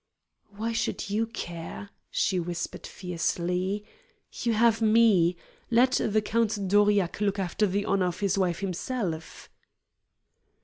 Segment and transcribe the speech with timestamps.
[0.57, 3.85] "Why should you care?" she whispered fiercely.
[4.41, 5.37] "You have me!
[5.69, 9.47] Let the Count d'Aurillac look after the honor of his wife himself."